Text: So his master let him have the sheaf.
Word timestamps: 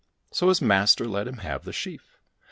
So 0.31 0.47
his 0.49 0.63
master 0.63 1.05
let 1.05 1.27
him 1.27 1.37
have 1.45 1.63
the 1.63 1.71
sheaf. 1.71 2.17